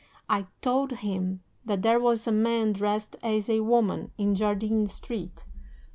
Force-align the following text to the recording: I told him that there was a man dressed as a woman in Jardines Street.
I 0.27 0.47
told 0.63 0.91
him 0.93 1.43
that 1.63 1.83
there 1.83 1.99
was 1.99 2.25
a 2.25 2.31
man 2.31 2.73
dressed 2.73 3.15
as 3.21 3.47
a 3.51 3.59
woman 3.59 4.11
in 4.17 4.33
Jardines 4.33 4.93
Street. 4.93 5.45